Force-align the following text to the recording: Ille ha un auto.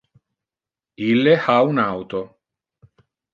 Ille 1.09 1.35
ha 1.43 1.59
un 1.73 1.83
auto. 1.85 2.23